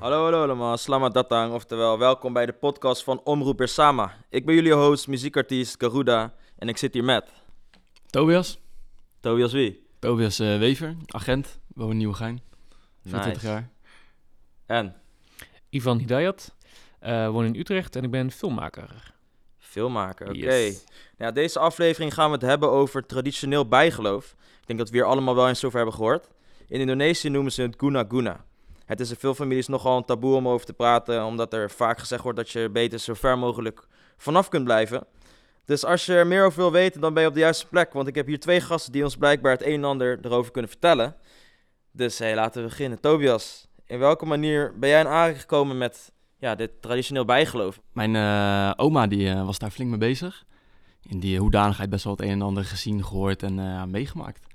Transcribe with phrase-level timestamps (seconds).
[0.00, 0.76] Hallo, hallo allemaal.
[0.76, 4.14] Slamat datang, oftewel welkom bij de podcast van Omroep Bersama.
[4.28, 7.24] Ik ben jullie host, muziekartiest Garuda en ik zit hier met...
[8.06, 8.58] Tobias.
[9.20, 9.86] Tobias wie?
[9.98, 12.40] Tobias eh, Wever, agent, woon in Nieuwegein.
[13.02, 13.46] 24 Nice.
[13.46, 13.70] jaar.
[14.66, 14.94] En?
[15.68, 16.54] Ivan Hidayat,
[16.98, 19.14] eh woon in Utrecht en ik ben filmmaker.
[19.58, 20.36] Filmmaker, oké.
[20.38, 20.84] Yes.
[21.18, 24.34] Ja, deze aflevering gaan we het hebben over traditioneel bijgeloof.
[24.60, 26.28] Ik denk dat we hier allemaal wel eens zover hebben gehoord.
[26.68, 28.44] In Indonesië noemen ze het guna guna.
[28.90, 31.98] Het is in veel families nogal een taboe om over te praten, omdat er vaak
[31.98, 35.06] gezegd wordt dat je er beter zo ver mogelijk vanaf kunt blijven.
[35.64, 37.92] Dus als je er meer over wil weten, dan ben je op de juiste plek,
[37.92, 40.70] want ik heb hier twee gasten die ons blijkbaar het een en ander erover kunnen
[40.70, 41.16] vertellen.
[41.92, 43.00] Dus hey, laten we beginnen.
[43.00, 47.80] Tobias, in welke manier ben jij in aanraking gekomen met ja, dit traditioneel bijgeloof?
[47.92, 50.44] Mijn eh, oma die, eh, was daar flink mee bezig.
[51.02, 54.46] In die hoedanigheid best wel het een en ander gezien, gehoord en eh, meegemaakt.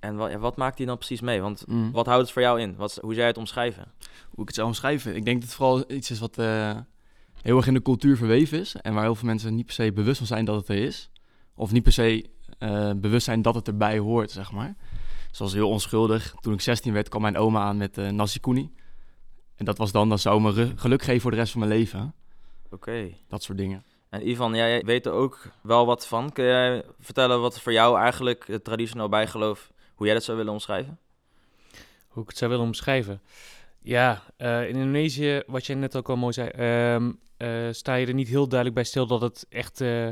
[0.00, 1.40] En wat, ja, wat maakt die dan precies mee?
[1.40, 1.92] Want Mm.
[1.92, 2.76] wat houdt het voor jou in?
[2.76, 3.92] Wat, hoe zou jij het omschrijven?
[4.30, 5.16] Hoe ik het zou omschrijven?
[5.16, 6.76] Ik denk dat het vooral iets is wat eh,
[7.42, 8.74] heel erg in de cultuur verweven is.
[8.74, 11.10] En waar heel veel mensen niet per se bewust van zijn dat het er is.
[11.54, 12.26] Of niet per se
[12.58, 14.76] eh, bewust zijn dat het erbij hoort, zeg maar.
[15.30, 16.34] Zoals heel onschuldig.
[16.40, 18.40] Toen ik 16 werd, kwam mijn oma aan met eh nasi.
[19.56, 22.14] En dat was dan, dat zou me geluk geven voor de rest van mijn leven.
[22.70, 23.14] Oké.
[23.28, 23.84] Dat soort dingen.
[24.08, 26.32] En Ivan, jij weet er ook wel wat van.
[26.32, 30.52] Kun jij vertellen wat voor jou eigenlijk het traditioneel bijgeloof, hoe jij dat zou willen
[30.52, 30.98] omschrijven?
[32.08, 33.20] Hoe ik het zou willen omschrijven.
[33.82, 36.48] Ja, eh, in Indonesië, wat jij net ook al mooi zei,
[37.36, 40.08] eh, sta je er niet heel duidelijk bij stil dat het echt eh,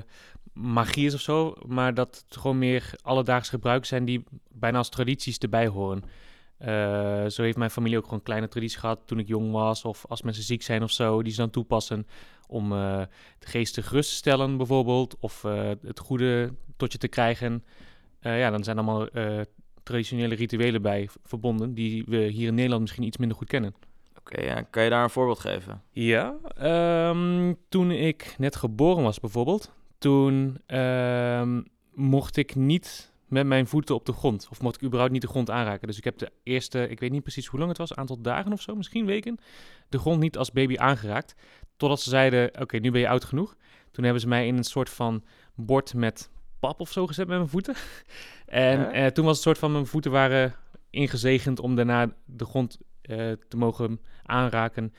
[0.52, 4.88] magie is of zo, maar dat het gewoon meer alledaagse gebruiken zijn die bijna als
[4.88, 6.02] tradities erbij horen.
[7.30, 10.22] Zo heeft mijn familie ook gewoon kleine traditie gehad toen ik jong was, of als
[10.22, 12.06] mensen ziek zijn of zo, die ze dan toepassen
[12.46, 13.02] om eh,
[13.38, 15.42] de geest gerust te stellen bijvoorbeeld, of
[15.82, 17.64] het goede tot je te krijgen.
[18.20, 19.08] Ja, dan zijn allemaal
[19.84, 23.74] traditionele rituelen bij verbonden, die we hier in Nederland misschien iets minder goed kennen.
[24.18, 25.82] Oké, ja, kan je daar een voorbeeld geven?
[25.90, 31.62] Ja, ehm, toen ik net geboren was bijvoorbeeld, toen ehm,
[31.94, 34.48] mocht ik niet met mijn voeten op de grond.
[34.50, 35.86] Of mocht ik überhaupt niet de grond aanraken.
[35.86, 38.20] Dus ik heb de eerste, ik weet niet precies hoe lang het was, een aantal
[38.20, 39.38] dagen of zo, misschien weken,
[39.88, 41.34] de grond niet als baby aangeraakt.
[41.76, 43.56] Totdat ze zeiden, oké, nu ben je oud genoeg.
[43.90, 46.30] Toen hebben ze mij in een soort van bord met
[46.66, 47.74] pap of zo gezet met mijn voeten.
[48.46, 48.92] en Ja?
[48.92, 50.54] eh, toen was het soort van mijn voeten waren
[50.90, 54.94] ingezegend om daarna de grond eh, te mogen aanraken.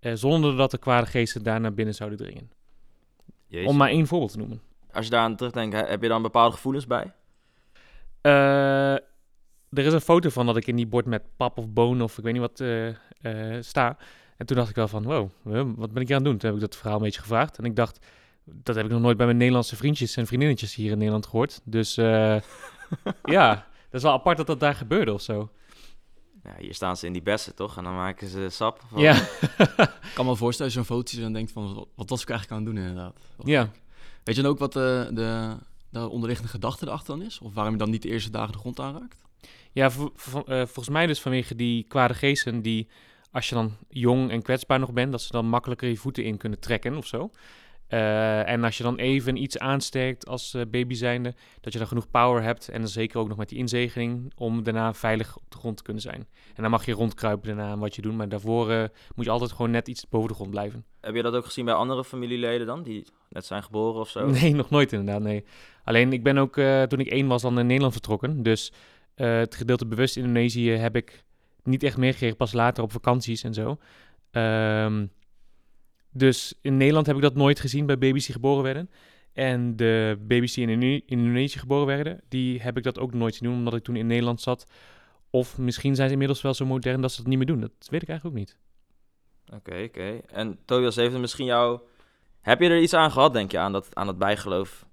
[0.00, 2.50] eh, zonder dat de kwade geesten daar naar binnen zouden dringen.
[3.46, 3.68] Jezus.
[3.68, 4.60] Om maar één voorbeeld te noemen.
[4.92, 7.12] Als je daar aan terugdenkt, he- heb je dan bepaalde gevoelens bij?
[8.20, 8.92] Eh,
[9.70, 12.18] er is een foto van dat ik in die bord met pap of boon of
[12.18, 13.96] ik weet niet wat eh, eh, sta.
[14.36, 15.30] En toen dacht ik wel van, wow,
[15.76, 16.38] wat ben ik hier aan het doen?
[16.38, 17.58] Toen heb ik dat verhaal een beetje gevraagd.
[17.58, 18.06] En ik dacht,
[18.44, 21.60] dat heb ik nog nooit bij mijn Nederlandse vriendjes en vriendinnetjes hier in Nederland gehoord.
[21.64, 22.36] Dus eh,
[23.24, 25.50] ja, dat is wel apart dat dat daar gebeurde of zo.
[26.42, 27.76] Ja, hier staan ze in die bessen, toch?
[27.76, 28.80] En dan maken ze sap.
[28.88, 29.14] van- Ja,
[30.02, 32.10] Ik kan me wel voorstellen als je zo'n foto ziet en denkt van, wat- wat
[32.10, 33.18] was ik eigenlijk aan het doen inderdaad?
[33.44, 33.70] Ja.
[34.24, 35.56] Weet je dan ook wat de, de,
[35.90, 37.38] de onderliggende gedachte erachter dan is?
[37.38, 39.22] Of waarom je dan niet de eerste dagen de grond aanraakt?
[39.72, 42.88] Ja, vo- vo- eh, volgens mij dus vanwege die kwade geesten die,
[43.30, 46.36] als je dan jong en kwetsbaar nog bent, dat ze dan makkelijker je voeten in
[46.36, 47.30] kunnen trekken of zo.
[47.86, 51.88] Eh, en als je dan even iets aansteekt als eh, baby zijnde, dat je dan
[51.88, 55.42] genoeg power hebt en dan zeker ook nog met die inzegening om daarna veilig op
[55.48, 56.26] de grond te kunnen zijn.
[56.54, 58.84] En dan mag je rondkruipen daarna en wat je doet, maar daarvoor eh,
[59.14, 60.84] moet je altijd gewoon net iets boven de grond blijven.
[61.00, 64.26] Heb je dat ook gezien bij andere familieleden dan, die net zijn geboren of zo?
[64.30, 65.44] Nee, nog nooit inderdaad, nee.
[65.84, 66.54] Alleen ik ben ook,
[66.88, 68.42] toen ik één was, dan in Nederland vertrokken.
[68.42, 68.72] Dus
[69.14, 71.24] het gedeelte bewust Indonesië heb ik
[71.62, 73.78] niet echt meegekregen, pas later op vakanties en zo.
[74.30, 75.06] Ehm,
[76.14, 78.90] dus in Nederland heb ik dat nooit gezien bij baby's die geboren werden.
[79.32, 83.34] En de baby's die in Indo- Indonesië geboren werden, die heb ik dat ook nooit
[83.34, 84.66] zien doen, omdat ik toen in Nederland zat.
[85.30, 87.60] Of misschien zijn ze inmiddels wel zo modern dat ze dat niet meer doen.
[87.60, 88.56] Dat weet ik eigenlijk ook niet.
[89.52, 90.20] Oké, oké.
[90.26, 91.80] En Tobias, heeft het misschien jou...
[92.40, 94.86] Heb je er iets aan gehad, denk je, aan dat, aan dat bijgeloof?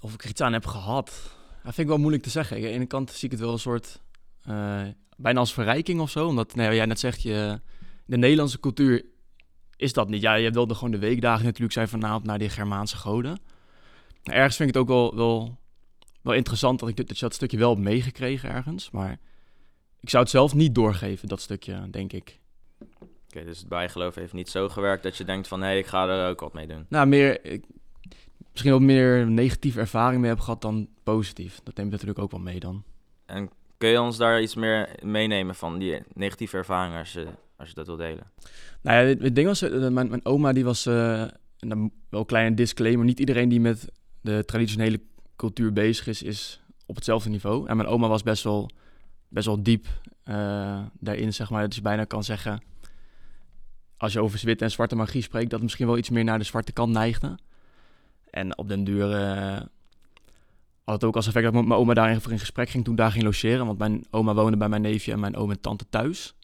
[0.00, 1.36] Of ik er iets aan heb gehad?
[1.62, 2.56] Dat vind ik wel moeilijk te zeggen.
[2.56, 4.00] Aan de ene kant zie ik het wel een soort,
[4.42, 4.82] eh,
[5.16, 6.26] bijna als verrijking of zo.
[6.26, 7.60] Omdat, nou, ja, jij net zegt, je,
[8.04, 9.04] de Nederlandse cultuur
[9.76, 10.22] is dat niet.
[10.22, 13.38] Ja, je hebt wel de, gewoon de weekdagen natuurlijk zijn vanavond naar die Germaanse goden.
[14.22, 15.58] Ergens vind ik het ook wel, wel,
[16.22, 18.90] wel interessant dat, ik, dat je dat stukje wel hebt meegekregen ergens.
[18.90, 19.18] Maar
[20.00, 22.40] ik zou het zelf niet doorgeven, dat stukje, denk ik.
[23.28, 25.62] Oké, dus het bijgeloof heeft niet zo gewerkt dat je denkt van...
[25.62, 26.86] hé, ik ga er ook wat mee doen.
[26.88, 27.64] Nou, meer, ik,
[28.50, 31.60] misschien wat meer negatieve ervaring mee heb gehad dan positief.
[31.62, 32.84] Dat neemt natuurlijk ook wel mee dan.
[33.26, 37.26] En kun je ons daar iets meer meenemen van die negatieve ervaringen als je,
[37.64, 38.30] als je dat wil delen?
[38.82, 41.24] Nou ja, het, ding was, eh, mijn, oma die was, eh,
[42.08, 45.00] wel een kleine disclaimer, niet iedereen die met de traditionele
[45.36, 47.68] cultuur bezig is, is op hetzelfde niveau.
[47.68, 48.70] En mijn oma was best wel
[49.28, 49.86] best wel diep
[50.22, 51.62] eh, daarin, zeg maar.
[51.62, 52.62] Dat je bijna kan zeggen,
[53.96, 56.44] als je over witte en zwarte magie spreekt, dat misschien wel iets meer naar de
[56.44, 57.38] zwarte kant neigde.
[58.30, 59.06] En op den duur
[60.84, 63.12] had het ook als effect dat mijn oma daarin voor in gesprek ging toen daar
[63.12, 63.66] ging logeren.
[63.66, 66.34] Want mijn oma woonde bij mijn neefje en mijn oom en tante thuis.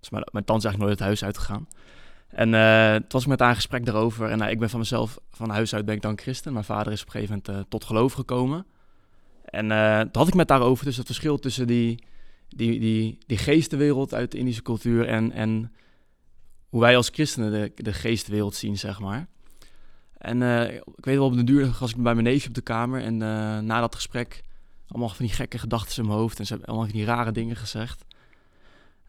[0.00, 1.68] Dus mijn, mijn tante is eigenlijk nooit het huis uitgegaan.
[2.28, 4.30] En uh, toen was ik met haar in gesprek daarover.
[4.30, 6.52] En uh, ik ben van mezelf, van huis uit ben ik dan christen.
[6.52, 8.66] Mijn vader is op een gegeven moment uh, tot geloof gekomen.
[9.44, 9.68] En
[10.02, 12.04] toen had ik met daarover dus het verschil tussen die,
[12.48, 15.06] die, die, die geestenwereld uit de Indische cultuur...
[15.06, 15.72] en, en
[16.68, 19.28] hoe wij als christenen de, de zien, zeg maar.
[20.18, 20.42] En
[20.96, 23.02] ik weet wel, op de duur was ik bij mijn neefje op de kamer.
[23.02, 23.16] En
[23.66, 24.42] na dat gesprek,
[24.88, 26.38] allemaal van die gekke gedachten in mijn hoofd.
[26.38, 28.04] En ze hebben allemaal van die rare dingen gezegd.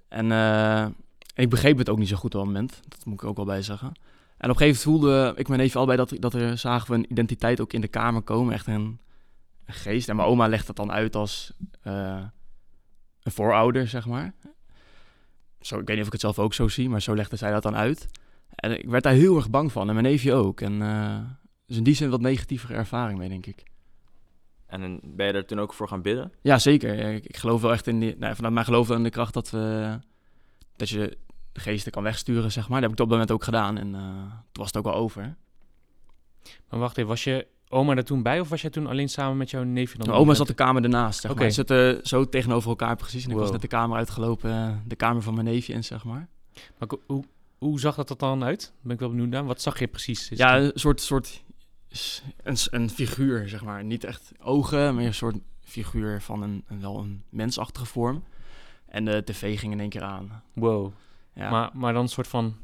[0.09, 0.31] En
[1.39, 2.81] en ik begreep het ook niet zo goed op dat moment.
[2.87, 3.87] Dat moet ik ook wel bij zeggen.
[4.37, 6.97] En op een gegeven moment voelde ik mijn neefje allebei dat, dat er zagen we
[6.97, 8.53] een identiteit ook in de kamer komen.
[8.53, 8.99] Echt een,
[9.65, 10.09] geest.
[10.09, 11.53] En mijn oma legt dat dan uit als
[11.83, 12.23] uh,
[13.23, 14.33] een voorouder, zeg maar.
[15.61, 17.51] Zo, ik weet niet of ik het zelf ook zo zie, maar zo legde zij
[17.51, 18.07] dat dan uit.
[18.55, 19.87] En ik werd daar heel erg bang van.
[19.87, 20.61] En mijn neefje ook.
[20.61, 21.19] En uh,
[21.65, 23.63] dus in die zin wat negatievere ervaring mee, denk ik.
[24.69, 26.33] En ben je er toen ook voor gaan bidden?
[26.41, 26.99] Ja, zeker.
[26.99, 29.49] Ik, ik geloof wel echt in die, nou, vanuit mijn geloof in de kracht dat
[29.49, 29.97] we
[30.75, 31.17] dat je
[31.51, 32.81] de geesten kan wegsturen, zeg maar.
[32.81, 34.01] Dat heb ik op dat moment ook gedaan en uh,
[34.51, 35.35] toen was het ook al over.
[36.69, 39.37] Maar wacht even, was je oma er toen bij of was jij toen alleen samen
[39.37, 39.97] met jouw neefje?
[39.97, 41.43] Dan Mijn oma zat de kamer ernaast, zeg okay.
[41.43, 41.53] maar.
[41.53, 43.23] Ze zitten zo tegenover elkaar precies.
[43.23, 43.37] En wow.
[43.37, 46.27] ik was net de kamer uitgelopen, de kamer van mijn neefje in, zeg maar.
[46.77, 47.23] Maar hoe,
[47.57, 48.73] hoe zag dat er dan uit?
[48.81, 49.45] Ben ik wel benieuwd naar.
[49.45, 50.31] Wat zag je precies?
[50.31, 51.43] Is ja, een soort, soort
[52.43, 53.83] een, een figuur, zeg maar.
[53.83, 58.23] Niet echt ogen, maar een soort figuur van een, een wel een mensachtige vorm.
[58.85, 60.43] En de tv ging in één keer aan.
[60.53, 60.91] Wow.
[61.33, 61.49] Ja.
[61.49, 62.55] Maar, maar dan een soort van...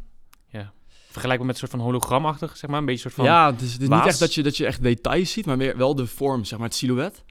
[0.47, 2.79] Ja, vergelijkbaar met een soort van hologramachtig, zeg maar.
[2.79, 4.83] Een beetje soort van Ja, dus het is niet echt dat je, dat je echt
[4.83, 7.23] details ziet, maar meer wel de vorm, zeg maar, het silhouet.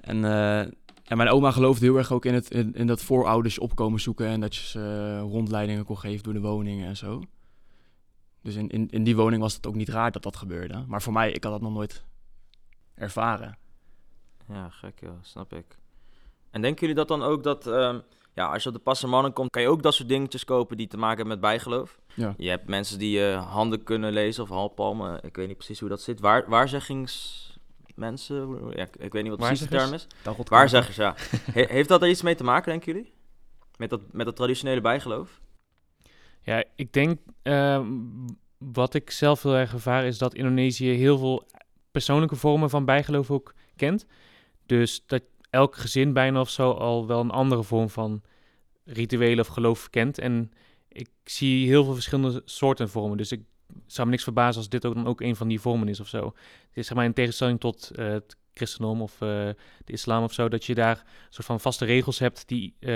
[0.00, 3.58] En, uh, en mijn oma geloofde heel erg ook in, het, in, in, dat voorouders
[3.58, 4.26] opkomen zoeken...
[4.26, 7.22] en dat je ze rondleidingen kon geven door de woningen en zo.
[8.42, 10.84] Dus in, in, in die woning was het ook niet raar dat dat gebeurde.
[10.86, 12.04] Maar voor mij, ik had dat nog nooit
[12.94, 13.58] ervaren.
[14.48, 15.78] Ja, gek joh, snap ik.
[16.50, 18.02] En denken jullie dat dan ook dat, um,
[18.34, 20.76] ja, als je op de passe mannen komt, kan je ook dat soort dingetjes kopen
[20.76, 22.00] die te maken hebben met bijgeloof?
[22.14, 22.34] Ja.
[22.36, 25.24] Je hebt mensen die uh, handen kunnen lezen of halpalmen.
[25.24, 26.20] Ik weet niet precies hoe dat zit.
[26.20, 28.70] Waar, waarzeggingsmensen?
[28.74, 30.06] Ja, ik weet niet wat precies de term is.
[30.44, 31.14] Waarzeggers, ja.
[31.52, 33.12] He, heeft dat er iets mee te maken, denken jullie?
[33.76, 35.40] Met dat, met dat traditionele bijgeloof?
[36.42, 37.86] Ja, ik denk, uh,
[38.58, 41.46] wat ik zelf heel erg ervaar, is dat Indonesië heel veel
[41.90, 44.06] persoonlijke vormen van bijgeloof ook kent.
[44.66, 48.22] Dus dat elk gezin bijna of zo al wel een andere vorm van
[48.84, 50.18] rituelen of geloof kent.
[50.18, 50.52] En
[50.88, 53.16] ik zie heel veel verschillende soorten vormen.
[53.16, 53.42] Dus ik
[53.86, 56.08] zou me niks verbazen als dit ook dan ook een van die vormen is of
[56.08, 56.24] zo.
[56.24, 59.18] Het is zeg maar in tegenstelling tot uh, het christendom of uh,
[59.84, 62.88] de islam of zo, dat je daar soort van vaste regels hebt die uh,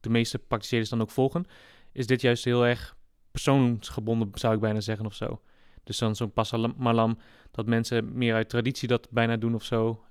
[0.00, 1.46] de meeste prakticeerders dan ook volgen.
[1.92, 2.96] Is dit juist heel erg
[3.30, 5.40] persoonsgebonden, zou ik bijna zeggen of zo.
[5.84, 7.18] Dus dan zo'n pasamalam,
[7.50, 10.04] dat mensen meer uit traditie dat bijna doen of zo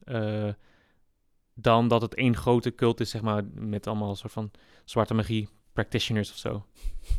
[1.54, 4.52] dan dat het één grote cult is, zeg maar, met allemaal soort van
[4.86, 6.66] zwarte magie practitioners of zo.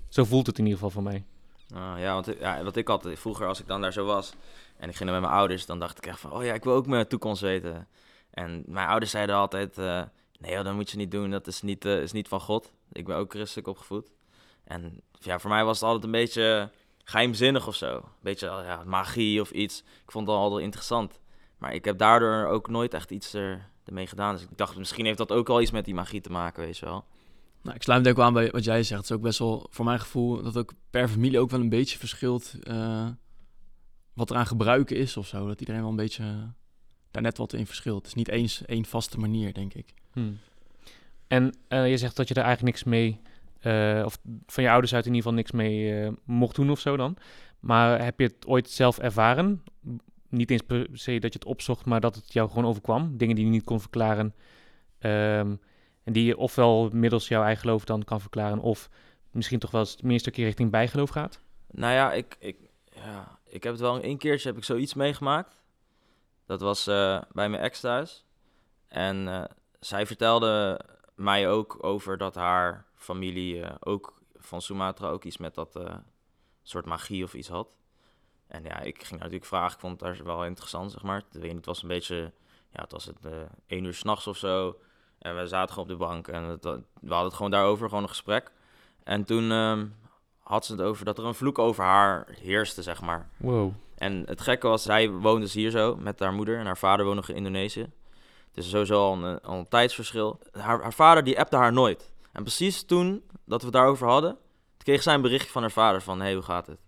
[0.09, 1.25] zo voelt het in ieder geval voor mij.
[1.75, 4.35] Uh, ja, want ja, wat ik altijd vroeger, als ik dan daar zo was
[4.77, 6.65] en ik ging er met mijn ouders, dan dacht ik echt van, oh ja, ik
[6.65, 7.89] wil ook mijn toekomst weten.
[8.31, 10.03] En mijn ouders zeiden altijd, uh,
[10.39, 12.73] nee, joh, dat moet je niet doen, dat is niet, uh, is niet van God.
[12.93, 14.11] Ik ben ook christelijk opgevoed.
[14.73, 16.71] En ja, voor mij was het altijd een beetje
[17.05, 17.95] geheimzinnig of zo.
[17.95, 19.83] Een beetje ja, magie of iets.
[20.05, 21.21] Ik vond het altijd interessant.
[21.59, 24.35] Maar ik heb daardoor ook nooit echt iets er ermee gedaan.
[24.35, 26.79] Dus ik dacht, misschien heeft dat ook al iets met die magie te maken, weet
[26.79, 27.05] je wel.
[27.63, 29.01] Nou, ik sluit me ook aan bij wat jij zegt.
[29.01, 31.69] Het is ook best wel, voor mijn gevoel, dat ook per familie ook wel een
[31.69, 33.09] beetje verschilt uh,
[34.13, 35.47] wat er aan gebruiken is of zo.
[35.47, 36.53] Dat iedereen wel een beetje
[37.11, 37.99] daar net wat in verschilt.
[37.99, 39.95] Het is niet eens één vaste manier, denk ik.
[40.13, 40.39] Hmm.
[41.27, 43.21] En uh, je zegt dat je er eigenlijk niks mee,
[43.63, 46.97] uh, of van je ouders uit in ieder geval niks mee mocht doen of zo
[46.97, 47.17] dan.
[47.61, 49.63] Maar heb je het ooit zelf ervaren?
[50.33, 53.17] niet eens per se dat je het opzocht, maar dat het jou gewoon overkwam.
[53.17, 54.35] Dingen die je niet kon verklaren.
[54.99, 55.61] Um,
[56.05, 58.89] en die je ofwel middels jouw eigen geloof dan kan verklaren, of
[59.31, 61.41] misschien toch wel eens meer een stukje richting bijgeloof gaat?
[61.71, 62.57] Nou ja, ik, ik,
[62.95, 65.61] ja, ik heb het wel een keertje heb ik zoiets meegemaakt.
[66.47, 68.25] Dat was uh, bij mijn ex thuis.
[68.89, 69.45] En uh,
[69.81, 70.81] zij vertelde
[71.15, 75.81] mij ook over dat haar familie uh, ook van Sumatra ook iets met dat
[76.63, 77.69] soort magie of iets had.
[78.47, 79.75] En ja, ik ging natuurlijk vragen.
[79.75, 81.23] Ik vond het daar wel interessant, zeg maar.
[81.33, 82.33] Het was een beetje,
[82.71, 83.33] ja, het was het uh,
[83.67, 84.79] één uur s'nachts of zo.
[85.19, 88.03] En we zaten gewoon op de bank en het, we hadden het gewoon daarover, gewoon
[88.03, 88.53] een gesprek.
[89.05, 89.97] En toen um,
[90.39, 93.29] had ze het over dat er een vloek over haar heerste, zeg maar.
[93.37, 93.73] Wow.
[93.95, 97.07] En het gekke was, zij woonde dus hier zo met haar moeder en haar vader
[97.07, 97.91] woonde in Indonesië.
[98.55, 100.41] Het is sowieso al een, al een tijdsverschil.
[100.53, 102.13] Haar, haar vader die appte haar nooit.
[102.33, 104.37] En precies toen dat we het daarover hadden,
[104.77, 106.79] kreeg zij een berichtje van haar vader van, hey, hoe gaat het?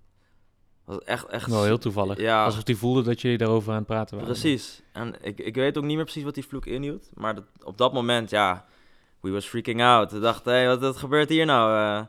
[0.87, 1.50] Dat was echt, echt...
[1.50, 2.18] Wel heel toevallig.
[2.21, 4.33] Ja, Alsof hij voelde dat jullie daarover aan het praten waren.
[4.33, 4.83] precies.
[4.92, 7.11] En ik, ik weet ook niet meer precies wat die vloek inhield.
[7.14, 8.64] Maar dat, op dat moment, ja,
[9.21, 10.12] we was freaking out.
[10.12, 11.71] We dachten, hé, hey, wat, wat gebeurt hier nou?
[12.00, 12.04] Eh,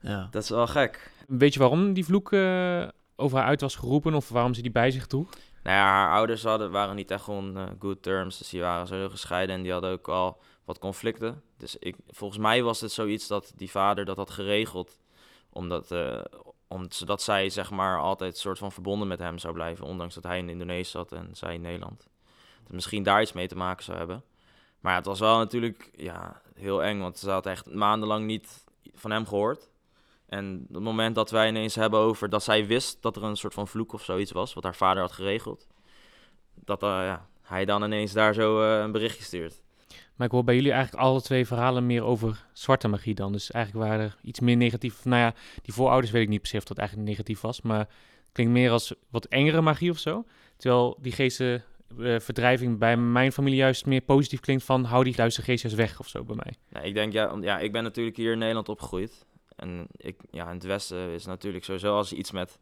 [0.00, 0.28] Ja.
[0.30, 1.10] dat is wel gek.
[1.28, 4.70] Weet je waarom die vloek eh, over haar uit was geroepen of waarom ze die
[4.70, 5.30] bij zich droeg?
[5.64, 8.38] Nou ja, haar ouders hadden, waren niet echt on eh, good terms.
[8.38, 11.42] Dus die waren sowieso gescheiden en die hadden ook al wat conflicten.
[11.56, 14.98] Dus ik, volgens mij was het zoiets dat die vader dat had geregeld.
[15.50, 15.94] Omdat,
[16.68, 19.86] om, zodat zij zeg maar altijd soort van verbonden met hem zou blijven.
[19.86, 22.08] Ondanks dat hij in Indonesië zat en zij in Nederland.
[22.62, 24.24] Dat misschien daar iets mee te maken zou hebben.
[24.80, 27.00] Maar het was wel natuurlijk ja, heel eng.
[27.00, 29.70] Want ze had echt maandenlang niet van hem gehoord.
[30.26, 33.54] En het moment dat wij ineens hebben over dat zij wist dat er een soort
[33.54, 35.66] van vloek of zoiets was, wat haar vader had geregeld,
[36.54, 39.62] dat eh, ja, hij dan ineens daar zo eh, een berichtje stuurt.
[40.16, 43.32] Maar ik hoor bij jullie eigenlijk alle twee verhalen meer over zwarte magie dan.
[43.32, 45.04] Dus eigenlijk waren er iets meer negatief.
[45.04, 47.62] Nou ja, die voorouders weet ik niet per se of dat eigenlijk negatief was.
[47.62, 50.24] Maar het klinkt meer als wat engere magie of zo.
[50.56, 55.74] Terwijl die geestenverdrijving bij mijn familie juist meer positief klinkt van hou die duistere geestjes
[55.74, 56.54] weg of zo bij mij.
[56.68, 59.26] Nee, ik denk, ja, ja, ik ben natuurlijk hier in Nederland opgegroeid.
[59.64, 62.58] En ik, ja, in het Westen is natuurlijk sowieso als iets met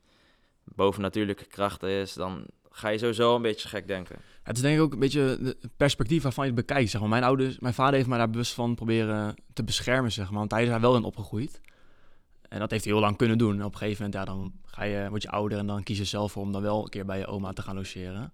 [0.64, 4.16] bovennatuurlijke krachten is, dan ga je sowieso een beetje gek denken.
[4.42, 6.90] Het is denk ik ook een beetje het perspectief waarvan je het bekijkt.
[6.90, 7.11] Zeg maar.
[7.11, 10.38] Mijn ouders, mijn vader heeft mij daar bewust van proberen te beschermen, zeg maar.
[10.38, 11.61] Want hij is daar wel in opgegroeid.
[12.49, 13.54] En dat heeft hij heel lang kunnen doen.
[13.54, 15.99] En op een gegeven moment, ja, dan ga je, word je ouder en dan kies
[15.99, 18.32] je zelf om dan wel een keer bij je oma te gaan logeren.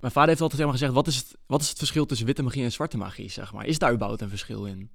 [0.00, 2.42] Mijn vader heeft altijd helemaal gezegd, wat is, het, wat is het verschil tussen witte
[2.42, 3.66] magie en zwarte magie, zeg maar?
[3.66, 4.90] Is daar überhaupt een verschil in?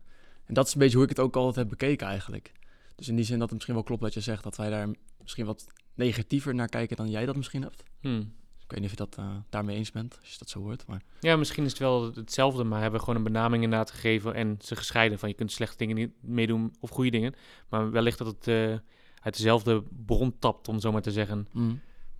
[0.45, 2.51] En dat is een beetje hoe ik het ook altijd heb bekeken eigenlijk.
[2.95, 4.89] Dus in die zin dat het misschien wel klopt wat je zegt, dat wij daar
[5.21, 7.83] misschien wat negatiever naar kijken dan jij dat misschien hebt.
[8.01, 8.33] Hmm.
[8.63, 10.87] Ik weet niet of je dat eh, daarmee eens bent, als je dat zo hoort.
[10.87, 14.33] Maar Ja, misschien is het wel hetzelfde, maar hebben we gewoon een benaming inderdaad gegeven
[14.33, 17.33] en ze gescheiden van je kunt slechte dingen niet meedoen of goede dingen.
[17.69, 18.77] Maar wellicht dat het eh,
[19.21, 21.47] uit dezelfde bron tapt, om zo maar te zeggen.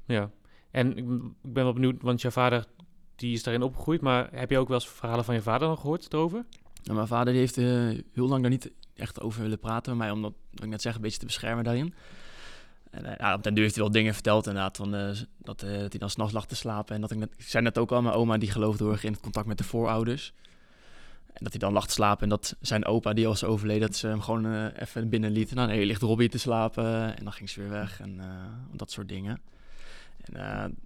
[0.05, 0.31] Ja.
[0.71, 1.05] En ik,
[1.43, 2.65] ik ben wel benieuwd, want jouw vader
[3.15, 5.81] die is daarin opgegroeid, maar heb je ook wel eens verhalen van je vader nog
[5.81, 6.45] gehoord erover?
[6.83, 7.65] Nou, mijn vader heeft eh,
[8.13, 11.01] heel lang daar niet echt over willen praten met mij, omdat, ik net zeg, een
[11.01, 11.93] beetje te beschermen daarin.
[12.89, 15.59] En eh, ja, op den duur heeft hij wel dingen verteld inderdaad, van, eh, dat,
[15.59, 16.95] dat hij dan s'nachts lag te slapen.
[16.95, 19.03] En dat ik, net, ik zei net ook al, mijn oma die geloofde heel erg
[19.03, 20.33] in het contact met de voorouders.
[21.27, 23.95] En dat hij dan lag te slapen en dat zijn opa, die was overleden, dat
[23.95, 25.53] ze hem gewoon even binnen liet.
[25.53, 28.21] Nou, nee, ligt Robbie te slapen en dan ging ze weer weg en
[28.71, 29.41] dat soort dingen.
[30.21, 30.77] En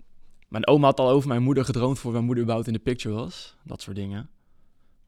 [0.48, 3.16] mijn oma had al over mijn moeder gedroomd voor mijn moeder überhaupt in de picture
[3.16, 3.56] was.
[3.64, 4.30] Dat soort dingen.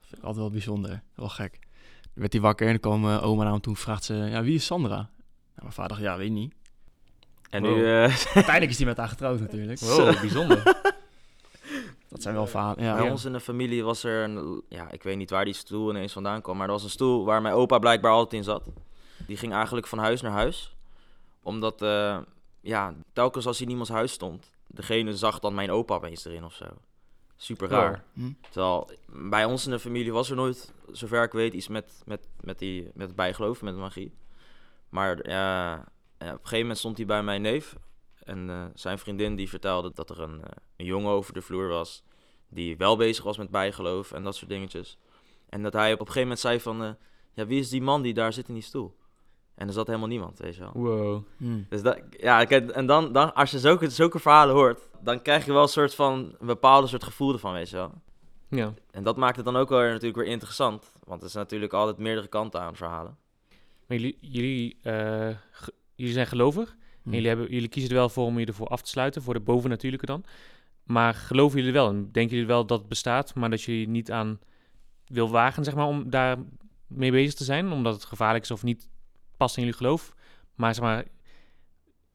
[0.10, 1.02] Vind ik altijd wel bijzonder.
[1.16, 1.60] Wel gek.
[2.02, 4.14] Dan werd hij wakker en dan kwam eh, oma naar hem toe en vraagt ze...
[4.14, 4.96] Ja, wie is Sandra?
[4.96, 5.10] Nou,
[5.56, 6.54] mijn vader dacht, ja, weet niet.
[7.50, 7.76] En Wow.
[7.76, 8.04] nu, eh,
[8.36, 9.80] Uiteindelijk is hij met haar getrouwd natuurlijk.
[9.80, 10.64] Wow, bijzonder.
[12.10, 12.84] Dat zijn wel verhalen.
[12.84, 15.54] Ja, bij ons in de familie was er, een, ja, ik weet niet waar die
[15.54, 18.44] stoel ineens vandaan kwam, maar er was een stoel waar mijn opa blijkbaar altijd in
[18.44, 18.68] zat.
[19.28, 20.76] Die ging eigenlijk van huis naar huis,
[21.44, 22.18] omdat, eh,
[22.62, 26.44] ja, telkens als hij in iemands huis stond, degene zag dan mijn opa opeens erin
[26.46, 26.66] of zo.
[27.42, 28.04] Super raar.
[28.14, 28.32] Hm.
[28.50, 32.28] Terwijl bij ons in de familie was er nooit, zover ik weet, iets met, met,
[32.42, 34.14] met, die, met het bijgeloof, met magie.
[34.90, 35.74] Maar ja,
[36.18, 37.76] ja, op een gegeven moment stond hij bij mijn neef.
[38.24, 41.68] En eh, zijn vriendin die vertelde dat er een, eh, een jongen over de vloer
[41.68, 42.04] was.
[42.50, 44.98] Die wel bezig was met bijgeloof en dat soort dingetjes.
[45.50, 46.84] En dat hij op een gegeven moment zei van...
[46.84, 46.92] eh,
[47.34, 48.98] ja, wie is die man die daar zit in die stoel?
[49.60, 50.72] En er zat helemaal niemand, weet je wel.
[50.74, 51.24] Wow.
[51.38, 51.62] Hm.
[51.70, 54.90] Dus dat, ja, kijk, en dan, dan als je zulke, zulke verhalen hoort...
[55.02, 56.36] dan krijg je wel een soort van...
[56.40, 57.92] een bepaalde soort gevoel ervan, weet je wel.
[58.50, 58.74] Ja.
[58.92, 60.92] En dat maakt het dan ook wel weer natuurlijk weer interessant.
[61.04, 63.18] Want er is natuurlijk altijd meerdere kanten aan verhalen.
[63.88, 65.30] Maar jullie, jullie, eh,
[65.96, 66.70] jullie zijn gelovig.
[66.70, 67.10] Hm.
[67.10, 69.34] En jullie, hebben, jullie kiezen er wel voor om je ervoor af te sluiten, voor
[69.34, 70.24] de bovennatuurlijke dan.
[70.84, 71.90] Maar geloven jullie er wel?
[71.90, 74.40] En denken jullie wel dat het bestaat, maar dat je je niet aan
[75.08, 76.38] wil wagen, zeg maar, om daar
[76.88, 77.72] mee bezig te zijn?
[77.72, 78.90] Omdat het gevaarlijk is of niet
[79.40, 80.14] past in jullie geloof.
[80.56, 81.06] Maar zeg maar,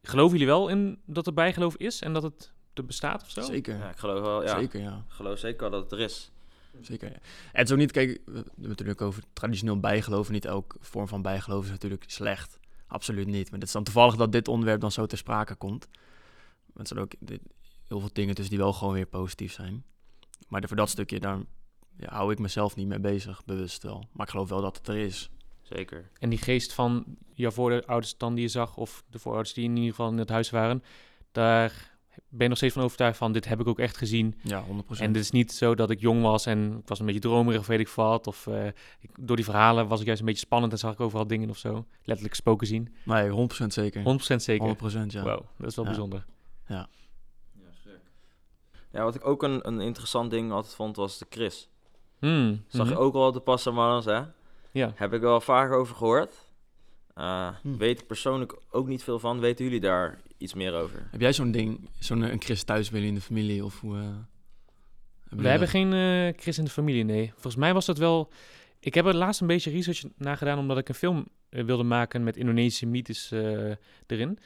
[0.02, 3.40] geloven jullie wel in dat er bijgeloof is en dat het er bestaat of zo?
[3.42, 3.76] Zeker.
[3.76, 4.58] Ja, ik geloof wel, ja.
[4.58, 4.96] Zeker, ja.
[5.08, 6.32] Ik geloof zeker wel dat het er is.
[6.80, 7.10] Zeker.
[7.10, 7.18] ja.
[7.52, 10.30] En ook niet, kijk, we hebben het natuurlijk over traditioneel bijgeloof.
[10.30, 12.58] Niet elke vorm van bijgeloof is natuurlijk slecht.
[12.86, 13.50] Absoluut niet.
[13.50, 15.88] Maar het is dan toevallig dat dit onderwerp dan zo ter sprake komt.
[16.66, 17.42] Maar het zijn ook dit-
[17.88, 19.84] heel veel dingen tussen die wel gewoon weer positief zijn.
[20.48, 21.38] Maar voor dat stukje, daar
[21.96, 24.04] ja, hou ik mezelf niet mee bezig, bewust wel.
[24.12, 25.30] Maar ik geloof wel dat het er is.
[25.64, 26.10] Zeker.
[26.18, 27.04] En die geest van
[27.34, 30.28] jouw voorouders dan die je zag, of de voorouders die in ieder geval in het
[30.28, 30.82] huis waren,
[31.32, 34.34] daar ben je nog steeds van overtuigd van, dit heb ik ook echt gezien.
[34.42, 34.66] Ja, 100%.
[34.88, 37.60] En het is niet zo dat ik jong was en ik was een beetje dromerig
[37.60, 38.26] of weet ik wat.
[38.26, 38.66] Of eh,
[39.00, 41.50] ik, door die verhalen was ik juist een beetje spannend en zag ik overal dingen
[41.50, 41.86] of zo.
[42.04, 42.94] Letterlijk spoken zien.
[43.04, 44.02] Nee, 100% zeker.
[44.02, 44.76] 100% zeker.
[44.76, 45.22] 100% ja.
[45.22, 45.90] Wow, dat is wel Ja.
[45.90, 46.24] bijzonder.
[48.90, 51.68] Ja, wat ik ook een, een interessant ding altijd vond, was de Chris.
[52.18, 53.02] Hmm, Zag je mhm.
[53.02, 54.22] ook al de Passamans, hè?
[54.74, 54.92] Ja.
[54.94, 56.34] Heb ik wel vaker over gehoord.
[57.14, 57.76] Eh, Hm.
[57.76, 59.40] Weet ik persoonlijk ook niet veel van.
[59.40, 61.06] Weten jullie daar iets meer over?
[61.10, 63.64] Heb jij zo'n ding, zo'n eh, een Chris thuis willen in de familie?
[63.64, 64.26] Of hoe, eh, hebben
[65.28, 65.76] We jullie hebben dat?
[65.76, 65.92] geen
[66.34, 67.30] eh, Chris in de familie, nee.
[67.32, 68.32] Volgens mij was dat wel...
[68.80, 70.58] Ik heb er laatst een beetje research naar gedaan...
[70.58, 73.70] omdat ik een film wilde maken met Indonesische mythes eh,
[74.06, 74.38] erin.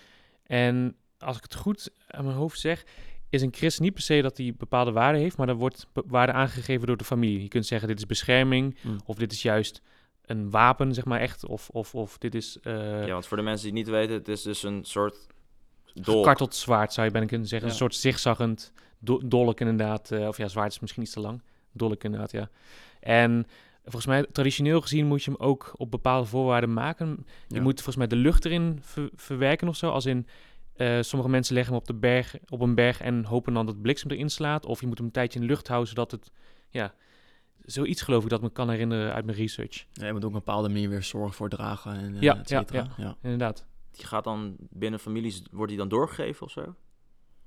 [0.43, 2.85] En als ik het goed aan mijn hoofd zeg...
[3.29, 5.37] is een Chris niet per se dat hij bepaalde waarde heeft...
[5.37, 7.43] maar er wordt waarde aangegeven door de familie.
[7.43, 8.77] Je kunt zeggen, dit is bescherming...
[8.81, 8.89] Hm.
[9.05, 9.83] of dit is juist
[10.29, 11.47] een wapen, zeg maar echt...
[11.47, 12.59] of, of, of dit is...
[12.63, 15.17] eh ja, want voor de mensen die het niet weten, het is dus een soort
[15.95, 16.17] dolk.
[16.19, 17.67] Gekarteld zwaard zou je bijna kunnen zeggen.
[17.69, 17.73] Ja.
[17.75, 20.11] Een soort zigzaggend do dolk inderdaad.
[20.11, 21.43] eh, of ja, zwaard is misschien iets te lang.
[21.73, 22.51] Dolk inderdaad, ja.
[23.01, 23.47] En
[23.83, 27.27] volgens mij, traditioneel gezien, moet je hem ook op bepaalde voorwaarden maken.
[27.49, 27.63] Je Ja.
[27.63, 29.91] moet volgens mij de lucht erin ver- verwerken of zo.
[29.91, 30.27] Als in,
[30.77, 33.83] eh, sommige mensen leggen hem op, de berg, op een berg en hopen dan dat
[33.83, 34.67] bliksem erin slaat.
[34.67, 36.31] Of je moet hem een tijdje in de lucht houden, zodat het,
[36.69, 36.95] ja...
[37.71, 39.87] Zoiets geloof ik dat me kan herinneren uit mijn research.
[39.93, 42.39] Ja, je moet ook op een bepaalde manier weer zorg voor dragen en eh, Ja,
[42.39, 42.89] et ja, cetera.
[42.97, 43.65] Ja, Inderdaad.
[43.91, 46.75] Die gaat dan binnen families, wordt die dan doorgegeven of zo?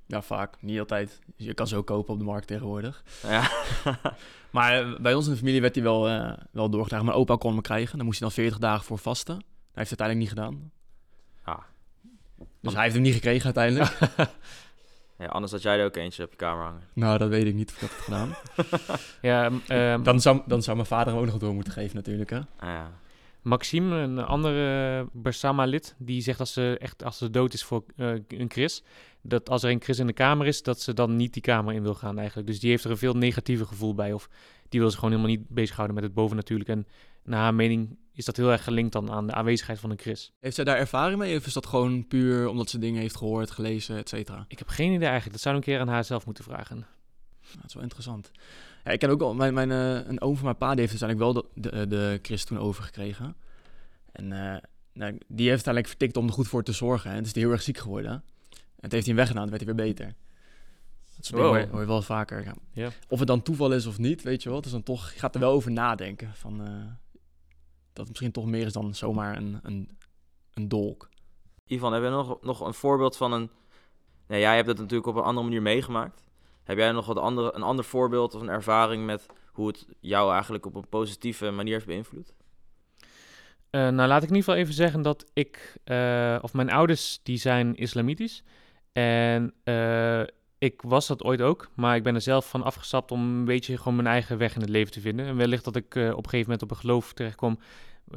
[0.05, 0.61] Ja, vaak.
[0.61, 1.19] Niet altijd.
[1.35, 3.03] Je kan ze ook kopen op de markt tegenwoordig.
[3.23, 3.49] Ja.
[4.51, 7.05] Maar eh, bij ons in de familie werd hij wel, eh, wel doorgedragen.
[7.05, 7.97] Mijn opa kon hem krijgen.
[7.97, 9.35] Dan moest hij dan 40 dagen voor vasten.
[9.35, 10.71] Hij heeft het uiteindelijk niet gedaan.
[11.43, 11.63] Ah.
[12.61, 13.97] Dus hij heeft hem niet gekregen uiteindelijk.
[15.21, 16.81] ja, anders had jij er ook eentje op je kamer hangen.
[16.93, 18.35] nou, dat weet ik niet of ik dat heb gedaan.
[19.21, 22.29] Ja, ehm, Dan zou, dan zou mijn vader hem ook nog door moeten geven natuurlijk,
[22.29, 22.37] hè.
[22.37, 22.91] Ah, ja.
[23.41, 28.13] Maxime, een andere Bersama-lid, die zegt als ze echt als ze dood is voor eh,
[28.27, 28.83] een Chris,
[29.21, 31.73] dat als er een Chris in de kamer is, dat ze dan niet die kamer
[31.73, 32.47] in wil gaan eigenlijk.
[32.47, 34.13] Dus die heeft er een veel negatiever gevoel bij.
[34.13, 34.29] Of
[34.69, 36.71] die wil zich gewoon helemaal niet bezighouden met het bovennatuurlijke.
[36.71, 36.87] En
[37.23, 40.31] naar haar mening is dat heel erg gelinkt dan aan de aanwezigheid van een Chris.
[40.39, 41.37] Heeft zij daar ervaring mee?
[41.37, 44.45] Of is dat gewoon puur omdat ze dingen heeft gehoord, gelezen, et cetera?
[44.47, 45.31] Ik heb geen idee eigenlijk.
[45.31, 46.75] Dat zou een keer aan haar zelf moeten vragen.
[46.77, 48.31] Nou, dat is wel interessant.
[48.83, 51.01] Ja, ik ken ook al, mijn, mijn, eh, een oom van mijn pa, die heeft
[51.01, 53.35] uiteindelijk wel de, de, de Chris toen overgekregen.
[54.11, 54.57] En eh,
[54.93, 57.09] nou, die heeft uiteindelijk vertikt om er goed voor te zorgen.
[57.09, 58.11] En toen is hij heel erg ziek geworden.
[58.11, 58.21] En
[58.89, 60.13] toen heeft hij hem weggedaan, toen werd hij weer beter.
[61.15, 61.69] Dat soort Wow.
[61.71, 62.43] hoor, je- wel vaker.
[62.43, 62.53] Ja.
[62.71, 62.89] Ja.
[63.07, 64.61] Of het dan toeval is of niet, weet je wel.
[64.61, 66.31] Dus dan toch, je gaat er wel over nadenken.
[66.33, 66.71] Van, eh,
[67.93, 69.97] dat het misschien toch meer is dan zomaar een, een,
[70.53, 71.09] een dolk.
[71.65, 73.49] Ivan, heb jij nog, nog een voorbeeld van een...
[74.27, 76.23] Nee, jij hebt het natuurlijk op een andere manier meegemaakt.
[76.63, 80.31] Heb jij nog wat andere, een ander voorbeeld of een ervaring met hoe het jou
[80.33, 82.33] eigenlijk op een positieve manier heeft beïnvloed?
[83.69, 87.19] Eh, nou, laat ik in ieder geval even zeggen dat ik, eh, of mijn ouders,
[87.23, 88.43] die zijn islamitisch.
[88.91, 90.21] En eh,
[90.61, 93.77] ik was dat ooit ook, maar ik ben er zelf van afgestapt om een beetje
[93.77, 95.25] gewoon mijn eigen weg in het leven te vinden.
[95.25, 97.59] En wellicht dat ik eh, op een gegeven moment op een geloof terechtkom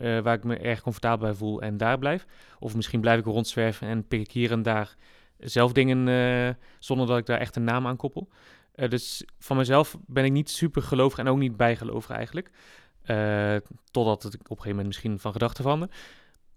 [0.00, 2.26] eh, waar ik me erg comfortabel bij voel en daar blijf.
[2.58, 4.94] Of misschien blijf ik rondzwerven en pik ik hier en daar
[5.38, 8.28] zelf dingen eh, zonder dat ik daar echt een naam aan koppel.
[8.88, 12.50] Dus van mezelf ben ik niet super gelovig en ook niet bijgelovig eigenlijk.
[13.90, 15.88] Totdat het op een gegeven moment misschien van gedachten verander.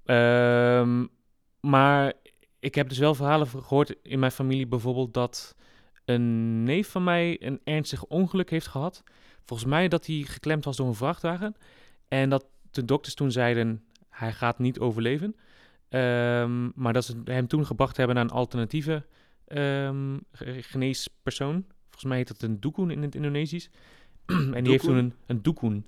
[0.05, 1.05] Ehm,
[1.59, 2.13] maar
[2.59, 5.55] ik heb dus wel verhalen gehoord in mijn familie bijvoorbeeld dat
[6.07, 9.03] een neef van mij een ernstig ongeluk heeft gehad.
[9.45, 11.55] Volgens mij dat hij geklemd was door een vrachtwagen.
[12.07, 15.35] En dat de dokters toen zeiden, hij gaat niet overleven.
[15.89, 19.05] Ehm, maar dat ze hem toen gebracht hebben naar een alternatieve
[19.47, 21.65] ehm, ge- geneespersoon.
[21.83, 23.69] Volgens mij heet dat een doekoen in het Indonesisch.
[24.25, 25.85] en die heeft toen een, een doekoen.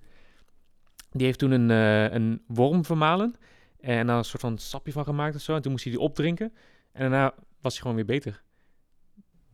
[1.12, 3.36] Die heeft toen een, eh, een worm vermalen.
[3.80, 5.56] En daar een soort van sapje van gemaakt of zo.
[5.56, 6.54] En toen moest hij die opdrinken.
[6.92, 8.42] En daarna was hij gewoon weer beter.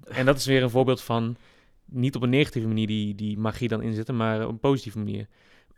[0.07, 1.35] En dat is weer een voorbeeld van...
[1.85, 5.27] niet op een negatieve manier die, die magie dan inzetten, maar op een positieve manier.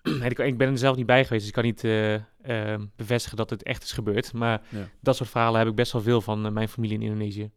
[0.30, 3.38] Ik, ik ben er zelf niet bij geweest, dus ik kan niet eh, eh, bevestigen
[3.38, 4.34] dat het echt is gebeurd.
[4.34, 4.90] Maar Ja.
[5.02, 7.52] dat soort verhalen heb ik best wel veel van eh, mijn familie in Indonesië.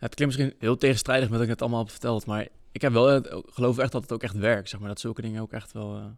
[0.00, 2.80] Ja, het klinkt misschien heel tegenstrijdig met wat ik net allemaal heb verteld, maar ik
[2.80, 4.88] heb wel het geloof echt dat het ook echt werkt, zeg maar.
[4.88, 6.16] Dat zulke dingen ook echt wel,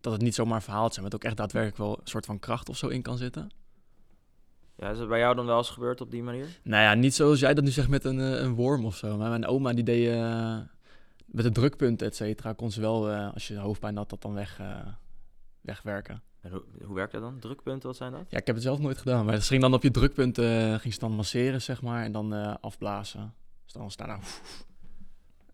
[0.00, 2.38] dat het niet zomaar verhaald zijn, maar dat ook echt daadwerkelijk wel een soort van
[2.38, 3.50] kracht of zo in kan zitten.
[4.76, 6.46] Ja, is het bij jou dan wel eens gebeurd op die manier?
[6.62, 9.16] Nou ja, niet zoals jij dat nu zegt met een, eh, een worm of zo.
[9.16, 10.58] Maar mijn oma die deed eh,
[11.26, 14.34] met de drukpunten, et cetera, kon ze wel, eh, als je hoofdpijn had, dat dan
[14.34, 14.86] weg, eh,
[15.60, 16.22] wegwerken.
[16.40, 17.38] En hoe, hoe werkt dat dan?
[17.38, 18.24] Drukpunten, wat zijn dat?
[18.28, 20.94] Ja, ik heb het zelf nooit gedaan, maar ze ging dan op je drukpunten, ging
[20.94, 23.34] ze dan masseren, zeg maar, en dan eh, afblazen.
[23.64, 24.20] Dus dan was daar nou...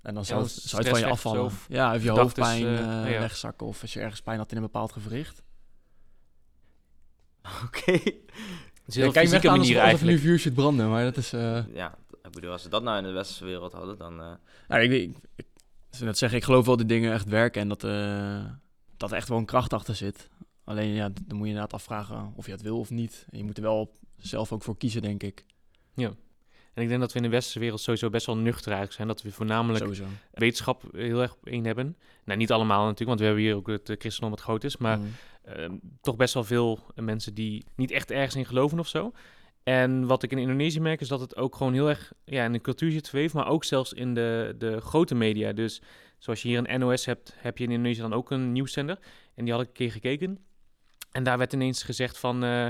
[0.03, 1.45] En dan zou, het- zou het van je afvallen.
[1.45, 3.03] of Ja, of je hoofdpijn ja.
[3.05, 5.43] wegzakken, of als je ergens pijn had in een bepaald gewricht.
[7.67, 7.93] Oké.
[7.93, 10.19] Het is een Ja, heel kijk, fysieke manier alsof, nu eigenlijk.
[10.19, 11.33] vuur zit branden, maar dat is...
[11.33, 14.21] eh, Ja, ik bedoel, als ze dat nou in de westerse wereld hadden, dan...
[14.21, 14.31] eh,
[14.69, 15.47] Nou, ik, ik, ik,
[16.01, 18.45] net zeggen, ik geloof wel dat dingen echt werken en dat, eh,
[18.97, 20.29] dat er echt wel een kracht achter zit.
[20.65, 23.27] Alleen ja, dan moet je inderdaad afvragen of je het wil of niet.
[23.31, 25.45] En je moet er wel zelf ook voor kiezen, denk ik.
[26.75, 29.09] En ik denk dat we in de westerse wereld sowieso best wel nuchter eigenlijk zijn.
[29.09, 30.05] Dat we voornamelijk Sowieso.
[30.31, 31.97] wetenschap heel erg op één hebben.
[32.25, 34.77] Nou, niet allemaal natuurlijk, want we hebben hier ook het christendom wat groot is.
[34.77, 35.05] Maar Mm.
[35.45, 39.13] Ehm, toch best wel veel mensen die niet echt ergens in geloven of zo.
[39.63, 42.53] En wat ik in Indonesië merk is dat het ook gewoon heel erg ja, in
[42.53, 45.53] de cultuur zit verweven, maar ook zelfs in de, de grote media.
[45.53, 45.83] Dus
[46.19, 48.99] zoals je hier een NOS hebt, heb je in Indonesië dan ook een nieuwszender.
[49.35, 50.39] En die had ik een keer gekeken.
[51.13, 52.45] En daar werd ineens gezegd van...
[52.45, 52.67] eh,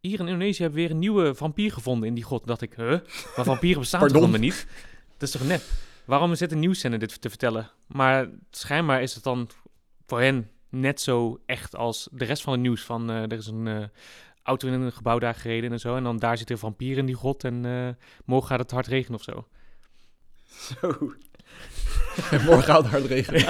[0.00, 2.26] hier in Indonesië hebben we weer een nieuwe vampier gevonden in die.
[2.26, 2.98] Toen dacht ik, huh?
[3.36, 4.66] Maar vampieren bestaan toch niet?
[5.16, 5.62] Dat is toch nep?
[6.04, 7.70] Waarom zit een nieuwszender dit te vertellen?
[7.86, 9.48] Maar schijnbaar is het dan
[10.06, 12.82] voor hen net zo echt als de rest van het nieuws.
[12.82, 13.84] Van eh, er is een eh,
[14.42, 15.96] auto in een gebouw daar gereden en zo.
[15.96, 17.88] En dan daar zit een vampier in die grot en eh,
[18.24, 19.46] morgen gaat het hard regenen of zo.
[20.80, 21.12] Zo,
[22.46, 23.44] Morgen gaat het hard regenen.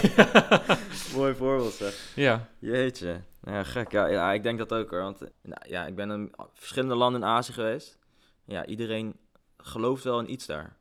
[1.16, 2.12] mooi voorbeeld zeg.
[2.14, 3.20] Ja, Jeetje.
[3.42, 3.90] Ja, gek.
[3.92, 5.00] Ja, ja, ik denk dat ook hoor.
[5.00, 7.98] Want nou, ja, ik ben in verschillende landen in Azië geweest.
[8.44, 9.16] Ja, iedereen
[9.56, 10.76] gelooft wel in iets daar.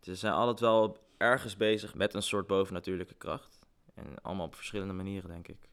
[0.00, 3.58] Ze zijn altijd wel ergens bezig met een soort bovennatuurlijke kracht.
[3.94, 5.68] En allemaal op verschillende manieren, denk ik.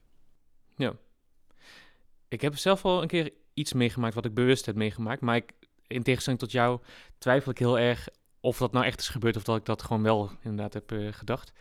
[2.34, 5.22] Ik heb zelf wel een keer iets meegemaakt wat ik bewust heb meegemaakt.
[5.22, 5.54] Maar ik,
[5.88, 6.80] in tegenstelling tot jou
[7.18, 8.08] twijfel ik heel erg
[8.40, 11.08] of dat nou echt is gebeurd of dat ik dat gewoon wel inderdaad heb eh,
[11.12, 11.54] gedacht.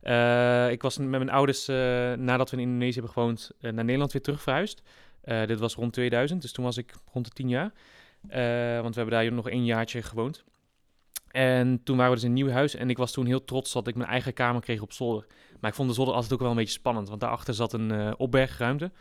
[0.00, 1.76] Eh, ik was met mijn ouders, eh,
[2.12, 4.82] nadat we in Indonesië hebben gewoond, naar Nederland weer terug verhuisd.
[5.22, 7.72] Dit was rond 2000, dus toen was ik rond de 10 jaar.
[8.82, 10.44] Want we hebben daar nog een jaartje gewoond.
[11.30, 13.72] En toen waren we dus in een nieuw huis en ik was toen heel trots
[13.72, 15.26] dat ik mijn eigen kamer kreeg op zolder.
[15.62, 17.90] Maar ik vond de zolder altijd ook wel een beetje spannend, want daarachter zat een
[17.90, 18.92] eh, opbergruimte.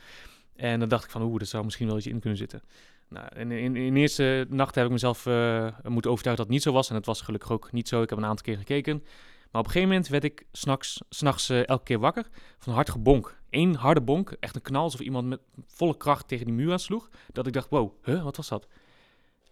[0.56, 2.62] En dan dacht ik van, oeh, er zou misschien wel iets in kunnen zitten.
[3.10, 6.50] Nou, in, in, in de eerste nacht heb ik mezelf eh, moeten overtuigen dat het
[6.50, 6.90] niet zo was.
[6.90, 8.02] En het was gelukkig ook niet zo.
[8.02, 9.04] Ik heb een aantal keer gekeken.
[9.52, 12.74] Maar op een gegeven moment werd ik s'nachts s'nachts, eh elke keer wakker van een
[12.74, 13.40] hard gebonk.
[13.50, 17.10] Eén harde bonk, echt een knal, alsof iemand met volle kracht tegen die muur aansloeg.
[17.32, 18.68] Dat ik dacht, wow, huh, wat was dat?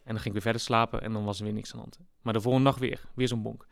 [0.03, 1.81] En dan ging ik weer verder slapen en dan was er weer niks aan de
[1.81, 1.99] hand.
[2.21, 3.67] Maar de volgende nacht weer, weer zo'n bonk.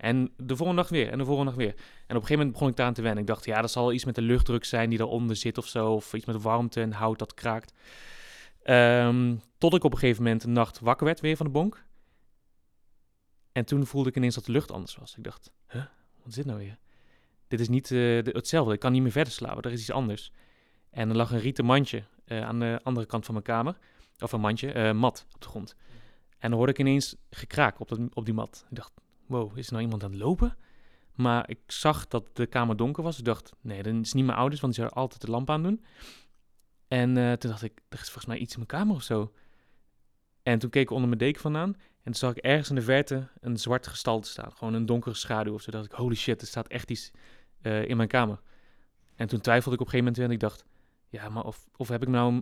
[0.00, 1.74] En de volgende nacht weer, en de volgende nacht weer.
[1.74, 3.20] En op een gegeven moment begon ik daaraan te wennen.
[3.20, 5.92] Ik dacht, ja, dat zal iets met de luchtdruk zijn die daaronder zit of zo.
[5.94, 7.72] Of iets met warmte en hout dat kraakt.
[8.62, 11.84] Ehm, tot ik op een gegeven moment een nacht wakker werd weer van de bonk.
[13.52, 15.16] En toen voelde ik ineens dat de lucht anders was.
[15.16, 15.84] Ik dacht, huh,
[16.18, 16.78] wat is dit nou weer?
[17.48, 18.72] Dit is niet eh, de- hetzelfde.
[18.72, 19.62] Ik kan niet meer verder slapen.
[19.62, 20.32] Er is iets anders.
[20.90, 23.76] En er lag een rieten mandje eh, aan de andere kant van mijn kamer.
[24.18, 25.74] Of een mandje, eh, mat op de grond.
[26.38, 28.64] En dan hoorde ik ineens gekraak op, op die mat.
[28.70, 28.92] Ik dacht,
[29.30, 30.56] wow, is er nou iemand aan het lopen?
[31.12, 33.18] Maar ik zag dat de kamer donker was.
[33.18, 35.84] Ik dacht, nee, dat is niet mijn ouders, want die zouden altijd de lamp aandoen.
[36.88, 39.32] En eh, toen dacht ik, er is volgens mij iets in mijn kamer of zo.
[40.42, 41.74] En toen keek ik onder mijn deken vandaan.
[41.74, 44.52] En toen zag ik ergens in de verte een zwart gestalte staan.
[44.52, 45.70] Gewoon een donkere schaduw of zo.
[45.70, 47.10] dacht ik, holy shit, er staat echt iets
[47.60, 48.40] eh, in mijn kamer.
[49.14, 50.64] En toen twijfelde ik op een gegeven moment en ik dacht...
[51.08, 52.32] Ja, maar of, of heb ik nou,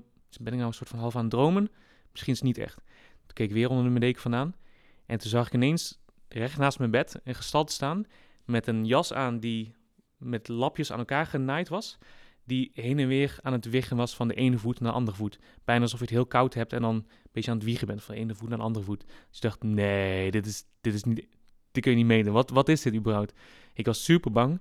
[0.41, 1.71] ben ik nou een soort van half aan het dromen?
[2.11, 2.75] Misschien is het niet echt.
[3.27, 4.55] Toen keek ik weer onder mijn deken vandaan.
[5.07, 5.99] En toen zag ik ineens
[6.29, 8.05] recht naast mijn bed een gestalte staan...
[8.45, 9.75] met een jas aan die
[10.17, 11.99] met lapjes aan elkaar genaaid was...
[12.45, 15.17] die heen en weer aan het wiggen was van de ene voet naar de andere
[15.17, 15.39] voet.
[15.65, 18.03] Bijna alsof je het heel koud hebt en dan een beetje aan het wiegen bent...
[18.03, 19.05] van de ene voet naar de andere voet.
[19.07, 21.27] Dus ik dacht, nee, dit is, dit is niet...
[21.71, 22.33] Dit kun je niet meten.
[22.33, 23.33] Wat, wat is dit überhaupt?
[23.75, 24.61] Ik was super bang.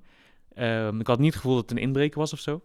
[0.54, 2.64] Ehm, ik had niet het gevoel dat het een inbreker was of zo.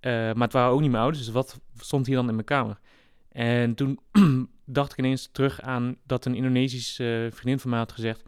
[0.00, 2.46] Eh, maar het waren ook niet mijn ouders, dus wat stond hier dan in mijn
[2.46, 2.80] kamer?
[3.28, 3.98] En toen
[4.64, 8.22] dacht ik ineens terug aan dat een Indonesische vriendin van mij had gezegd...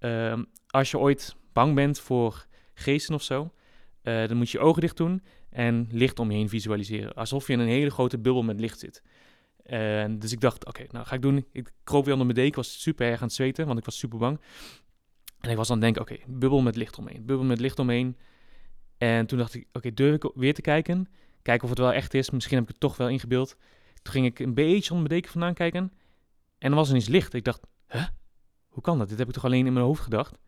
[0.00, 3.52] ehm, als je ooit bang bent voor geesten of zo,
[4.02, 7.14] eh, dan moet je je ogen dicht doen en licht om je heen visualiseren.
[7.14, 9.02] Alsof je in een hele grote bubbel met licht zit.
[10.18, 11.46] Dus ik dacht, oké, nou ga ik doen.
[11.52, 13.98] Ik kroop weer onder mijn deken, was super erg aan het zweten, want ik was
[13.98, 14.40] super bang.
[15.40, 18.16] En ik was aan het denken, oké, bubbel met licht omheen, bubbel met licht omheen.
[18.98, 21.08] En toen dacht ik, oké, durf ik weer te kijken?
[21.42, 22.30] Kijken of het wel echt is.
[22.30, 23.56] Misschien heb ik het toch wel ingebeeld.
[24.02, 25.92] Toen ging ik een beetje onder mijn deken vandaan kijken.
[26.58, 27.34] En er was ineens licht.
[27.34, 28.06] Ik dacht, huh?
[28.70, 29.08] Hoe kan dat?
[29.08, 30.38] Dit heb ik toch alleen in mijn hoofd gedacht?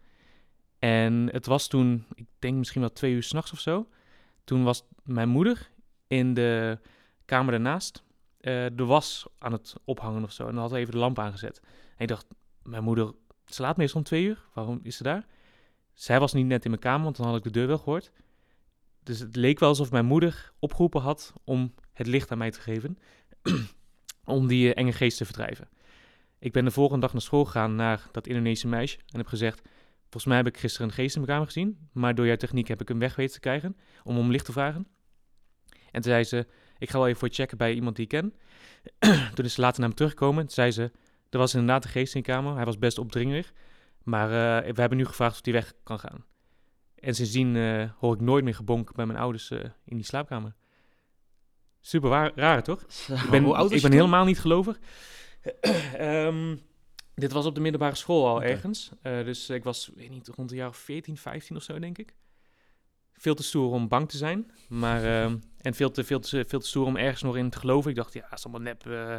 [0.78, 3.88] En het was toen, ik denk misschien wel twee uur s'nachts of zo.
[4.44, 5.70] Toen was mijn moeder
[6.06, 6.78] in de
[7.24, 8.04] kamer daarnaast
[8.42, 10.46] eh, de was aan het ophangen of zo.
[10.46, 11.60] En dan had ze even de lamp aangezet.
[11.96, 12.26] En ik dacht,
[12.62, 13.12] mijn moeder
[13.46, 14.44] slaapt meestal om twee uur.
[14.54, 15.26] Waarom is ze daar?
[15.92, 18.12] Zij was niet net in mijn kamer, want dan had ik de deur wel gehoord.
[19.02, 22.60] Dus het leek wel alsof mijn moeder opgeroepen had om het licht aan mij te
[22.60, 22.98] geven.
[24.24, 25.68] om die eh, enge geest te verdrijven.
[26.42, 28.96] Ik ben de volgende dag naar school gegaan naar dat Indonesische meisje.
[28.96, 29.62] En heb gezegd,
[30.00, 31.88] volgens mij heb ik gisteren een geest in mijn kamer gezien.
[31.92, 33.76] Maar door jouw techniek heb ik hem weg weten te krijgen.
[34.02, 34.86] Om om licht te vragen.
[35.68, 36.46] En toen zei ze,
[36.78, 38.34] ik ga wel even voor checken bij iemand die ik ken.
[39.34, 40.42] toen is ze later naar me teruggekomen.
[40.42, 40.90] Toen zei ze,
[41.30, 42.54] er was inderdaad een geest in je kamer.
[42.54, 43.52] Hij was best opdringerig.
[44.02, 46.24] Maar eh, we hebben nu gevraagd of hij weg kan gaan.
[46.94, 50.54] En sindsdien eh, hoor ik nooit meer gebonk bij mijn ouders eh, in die slaapkamer.
[51.80, 52.82] Super waar, raar, toch?
[52.82, 54.78] Ik ben, Hoe oud was ik ben helemaal niet gelovig.
[55.96, 56.56] Ehm,
[57.14, 58.90] Dit was op de middelbare school al ergens.
[59.02, 62.14] Eh, dus ik was, weet niet, rond de jaren 14, 15 of zo, denk ik.
[63.12, 64.50] Veel te stoer om bang te zijn.
[64.68, 67.58] Maar, ehm, en veel te, veel, te, veel te stoer om ergens nog in te
[67.58, 67.90] geloven.
[67.90, 68.86] Ik dacht, ja, het is allemaal nep.
[68.86, 69.16] eh.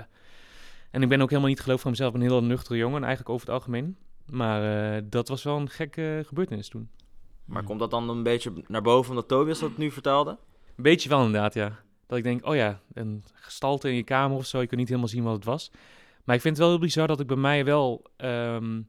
[0.91, 2.13] En ik ben ook helemaal niet geloof van mezelf.
[2.13, 3.97] Ik ben een heel nuchtere jongen, eigenlijk over het algemeen.
[4.25, 6.89] Maar eh, dat was wel een gekke gebeurtenis toen.
[7.45, 10.37] Maar komt dat dan een beetje naar boven omdat Tobias dat nu vertelde?
[10.75, 11.79] Een beetje wel inderdaad, ja.
[12.07, 14.59] Dat ik denk, oh ja, een gestalte in je kamer of zo.
[14.59, 15.71] Ik kon niet helemaal zien wat het was.
[16.23, 18.81] Maar ik vind het wel heel bizar dat ik bij mij wel ehm,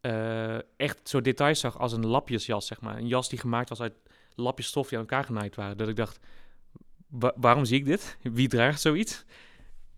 [0.00, 2.96] eh, echt zo details zag als een lapjesjas, zeg maar.
[2.96, 3.94] Een jas die gemaakt was uit
[4.34, 5.76] lapjes stof die aan elkaar genaaid waren.
[5.76, 6.18] Dat ik dacht,
[7.08, 8.16] wa- waarom zie ik dit?
[8.22, 9.24] Wie draagt zoiets?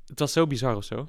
[0.06, 1.08] Het was zo bizar of zo.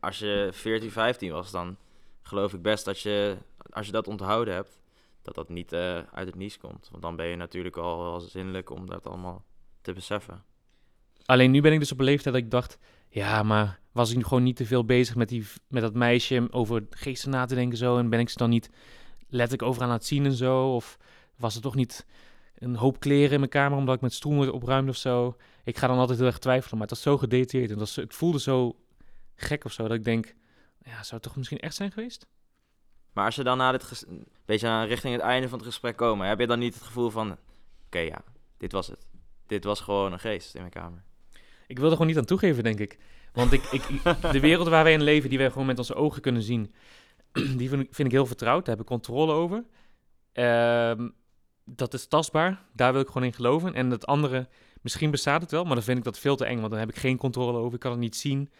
[0.00, 1.76] Als je 14, 15 was, dan
[2.22, 3.36] geloof ik best dat je,
[3.70, 4.80] als je dat onthouden hebt,
[5.22, 6.88] dat dat niet eh, uit het niets komt.
[6.90, 9.44] Want dan ben je natuurlijk al wel zinnelijk om dat allemaal
[9.80, 10.44] te beseffen.
[11.24, 12.78] Alleen nu ben ik dus op een leeftijd dat ik dacht...
[13.08, 16.48] Ja, maar was ik gewoon niet te veel bezig met, die, met dat meisje...
[16.50, 17.98] over geesten na te denken zo...
[17.98, 18.70] en ben ik ze dan niet
[19.28, 20.74] letterlijk over aan het zien en zo?
[20.74, 20.98] Of
[21.36, 22.06] was er toch niet
[22.58, 23.78] een hoop kleren in mijn kamer...
[23.78, 25.36] omdat ik met stoel opruimde of zo?
[25.64, 27.72] Ik ga dan altijd heel erg twijfelen, maar het was zo gedetailleerd...
[27.72, 28.76] en was, het voelde zo
[29.34, 29.88] gek of zo...
[29.88, 30.34] dat ik denk,
[30.82, 32.26] ja, zou het toch misschien echt zijn geweest?
[33.12, 34.06] Maar als je dan na dit
[34.44, 37.36] beetje richting het einde van het gesprek komen, heb je dan niet het gevoel van,
[37.86, 38.22] oké ja,
[38.56, 39.06] dit was het.
[39.46, 41.04] Dit was gewoon een geest in mijn kamer.
[41.68, 42.98] Ik wil er gewoon niet aan toegeven, denk ik.
[43.32, 43.82] Want ik, ik,
[44.32, 46.72] de wereld waar wij in leven, die wij gewoon met onze ogen kunnen zien,
[47.58, 48.64] die vind ik, vind ik heel vertrouwd.
[48.64, 49.64] Daar heb ik controle over.
[50.32, 51.08] Ehm,
[51.64, 52.62] dat is tastbaar.
[52.72, 53.74] Daar wil ik gewoon in geloven.
[53.74, 54.48] En het andere,
[54.82, 56.58] misschien bestaat het wel, maar dan vind ik dat veel te eng.
[56.58, 57.74] Want dan heb ik geen controle over.
[57.74, 58.50] Ik kan het niet zien.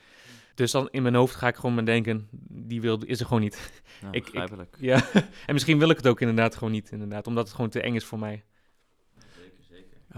[0.54, 3.42] Dus dan in mijn hoofd ga ik gewoon maar denken, die wereld is er gewoon
[3.42, 3.82] niet.
[4.10, 4.30] Ik-.
[4.78, 5.06] Ja,
[5.46, 6.90] en misschien wil ik het ook inderdaad gewoon niet.
[6.90, 8.44] Inderdaad, omdat het gewoon te eng is voor mij.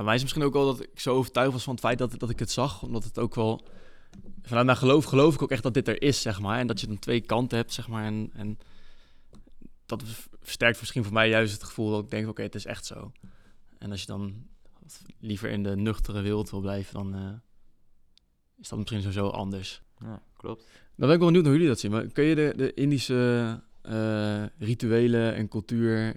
[0.05, 2.31] Mij is misschien ook wel dat ik zo overtuigd was van het feit dat, dat
[2.31, 2.83] ik het zag.
[2.83, 3.67] Omdat het ook wel...
[4.43, 6.59] Vanuit mijn geloof geloof ik ook echt dat dit er is, zeg maar.
[6.59, 8.05] En dat je dan twee kanten hebt, zeg maar.
[8.05, 8.59] En, en
[9.87, 10.03] dat
[10.43, 13.13] versterkt misschien voor mij juist het gevoel dat ik denk, oké, het is echt zo.
[13.79, 14.47] En als je dan
[15.21, 17.33] liever in de nuchtere wereld wil blijven, dan eh,
[18.59, 19.83] is dat misschien sowieso anders.
[19.99, 20.63] Ja, klopt.
[20.97, 21.91] Dan ben ik wel benieuwd hoe jullie dat zien.
[21.91, 26.17] Maar kun je de, de Indische eh, rituelen en cultuur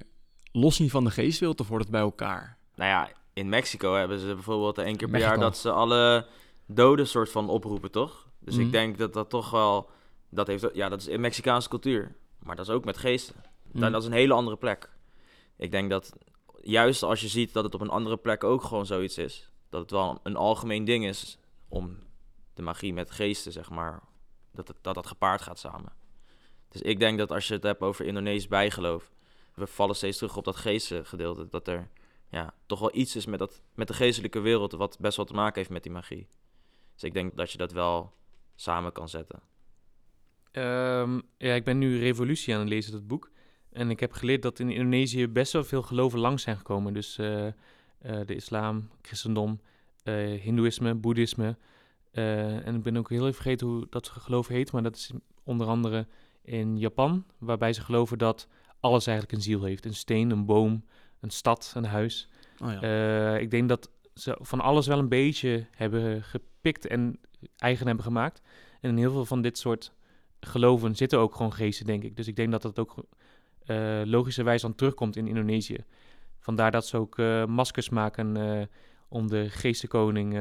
[0.52, 2.58] loszien van de geestwereld of wordt het bij elkaar?
[2.76, 5.32] Nou ja, in Mexico hebben ze bijvoorbeeld één keer per Mexico.
[5.34, 6.26] jaar dat ze alle
[6.66, 8.28] doden soort van oproepen, toch?
[8.40, 8.66] Dus Mhm.
[8.66, 9.90] ik denk dat dat toch wel,
[10.30, 12.16] dat heeft, ja, dat is in Mexicaanse cultuur.
[12.40, 13.36] Maar dat is ook met geesten.
[13.72, 13.92] Dat, Mm.
[13.92, 14.90] dat is een hele andere plek.
[15.58, 16.12] Ik denk dat
[16.62, 19.82] juist als je ziet dat het op een andere plek ook gewoon zoiets is, dat
[19.82, 21.98] het wel een algemeen ding is om
[22.54, 24.00] de magie met geesten, zeg maar,
[24.52, 25.92] dat het, dat, dat gepaard gaat samen.
[26.70, 29.12] Dus ik denk dat als je het hebt over Indonesisch bijgeloof,
[29.54, 31.90] we vallen steeds terug op dat geestengedeelte, dat er
[32.34, 35.34] ja, toch wel iets is met, dat, met de geestelijke wereld wat best wel te
[35.34, 36.28] maken heeft met die magie.
[36.94, 38.14] Dus ik denk dat je dat wel
[38.56, 39.40] samen kan zetten.
[40.52, 43.32] Ehm, ja, ik ben nu Revolutie aan het lezen, dat boek.
[43.72, 46.94] En ik heb geleerd dat in Indonesië best wel veel geloven langs zijn gekomen.
[46.94, 47.54] Dus eh, eh,
[48.26, 49.62] de islam, christendom,
[50.04, 51.58] eh hindoeïsme, boeddhisme.
[52.12, 54.72] En ik ben ook heel even vergeten hoe dat geloof heet.
[54.72, 55.12] Maar dat is
[55.44, 56.08] onder andere
[56.42, 58.48] in Japan, waarbij ze geloven dat
[58.80, 59.86] alles eigenlijk een ziel heeft.
[59.86, 60.84] Een steen, een boom,
[61.24, 62.30] een stad, een huis.
[62.64, 62.82] Oh ja.
[62.82, 67.20] Eh, ik denk dat ze van alles wel een beetje hebben gepikt en
[67.58, 68.42] eigen hebben gemaakt.
[68.82, 69.94] En in heel veel van dit soort
[70.40, 72.16] geloven zitten ook gewoon geesten, denk ik.
[72.16, 72.96] Dus ik denk dat dat ook
[73.66, 75.86] eh logischerwijs dan terugkomt in Indonesië.
[76.40, 78.70] Vandaar dat ze ook eh, maskers maken
[79.08, 80.34] om de geestenkoning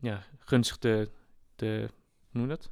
[0.00, 1.10] ja, gunstig te,
[1.54, 1.88] te...
[2.32, 2.70] Hoe dat?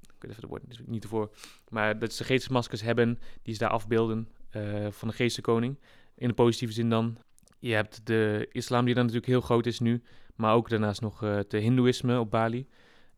[0.00, 1.30] Ik weet even de woorden niet ervoor.
[1.68, 5.78] Maar dat ze geestesmaskers hebben die ze daar afbeelden eh, van de geestenkoning.
[6.14, 7.16] In de positieve zin dan.
[7.58, 10.02] Je hebt de islam die dan natuurlijk heel groot is nu.
[10.34, 12.66] Maar ook daarnaast nog eh, het hindoeïsme op Bali.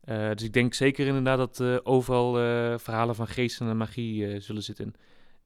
[0.01, 2.33] Eh, dus ik denk zeker inderdaad dat overal
[2.79, 4.93] verhalen van geesten en magie zullen zitten.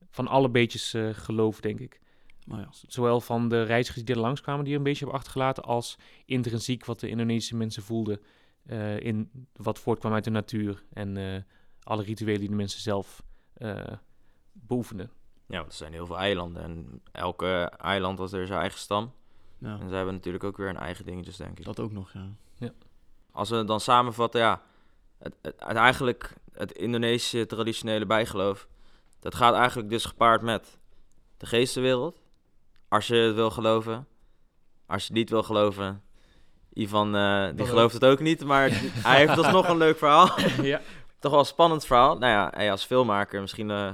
[0.09, 2.01] Van alle beetjes geloof, denk ik.
[2.51, 2.69] Oh ja.
[2.87, 6.85] Zowel van de reizigers die er langskwamen, die er een beetje hebben achtergelaten, als intrinsiek
[6.85, 8.19] wat de Indonesische mensen voelden
[8.99, 11.45] in wat voortkwam uit de natuur en
[11.83, 13.23] alle rituelen die de mensen zelf
[14.51, 15.11] beoefenden.
[15.45, 19.13] Ja, want er zijn heel veel eilanden en elke eiland had er zijn eigen stam.
[19.57, 19.77] ja.
[19.79, 21.65] En zij hebben natuurlijk ook weer een eigen dingetjes, denk ik.
[21.65, 22.71] Dat ook nog, ja.
[23.31, 24.61] Als we het dan samenvatten, ja,
[25.17, 28.67] het, het, het eigenlijk het Indonesische traditionele bijgeloof,
[29.19, 30.79] dat gaat eigenlijk dus gepaard met
[31.37, 32.21] de geestenwereld.
[32.87, 34.07] Als je het wil geloven.
[34.85, 36.03] Als je het niet wil geloven,
[36.73, 38.69] Ivan, eh, die gelooft het ook niet, maar
[39.07, 40.39] hij heeft alsnog een leuk verhaal.
[40.61, 40.81] ja.
[41.19, 42.17] Toch wel een spannend verhaal.
[42.17, 43.89] Nou ja, hey, als filmmaker misschien eh,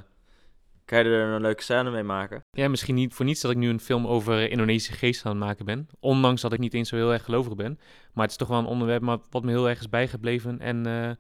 [0.90, 2.44] kan je er een leuke scène mee maken.
[2.52, 5.46] ja, misschien niet voor niets dat ik nu een film over Indonesische geesten aan het
[5.46, 5.88] maken ben.
[6.00, 7.80] Ondanks dat ik niet eens zo heel erg gelovig ben.
[8.14, 10.60] Maar het is toch wel een onderwerp maar wat me heel erg is bijgebleven.
[10.60, 11.12] En eh,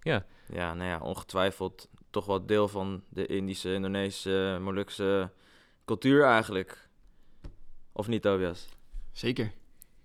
[0.00, 5.30] ja, Ja, nou ja, ongetwijfeld toch wel deel van de Indische, Indonesische, Molukse
[5.84, 6.88] cultuur eigenlijk.
[7.92, 8.68] Of niet, Tobias?
[9.12, 9.52] Zeker.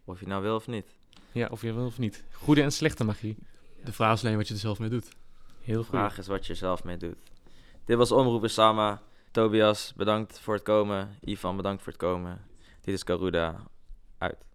[0.05, 0.85] Of je nou wil of niet.
[1.31, 2.23] Ja, of je wil of niet.
[2.31, 3.37] Goede en slechte magie.
[3.83, 5.09] De vraag is alleen wat je er zelf mee doet.
[5.61, 5.89] Heel De goed.
[5.89, 7.17] vraag is wat je er zelf mee doet.
[7.85, 9.01] Dit was Omroep Sama.
[9.31, 11.17] Tobias, bedankt voor het komen.
[11.21, 12.41] Ivan, bedankt voor het komen.
[12.81, 13.67] Dit is Garuda.
[14.17, 14.50] Uit.